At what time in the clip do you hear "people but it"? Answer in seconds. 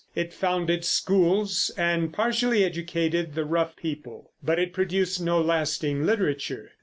3.75-4.73